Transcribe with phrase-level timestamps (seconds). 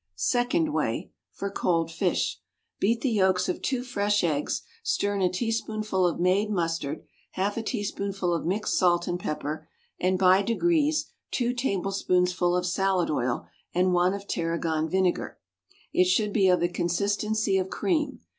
[0.15, 2.39] Second Way (for cold fish):
[2.79, 7.55] Beat the yolks of two fresh eggs, stir in a teaspoonful of made mustard, half
[7.55, 9.67] a teaspoonful of mixed salt and pepper,
[9.99, 13.45] and by degrees two tablespoonsful of salad oil
[13.75, 15.37] and one of tarragon vinegar.
[15.93, 18.21] It should be of the consistency of cream.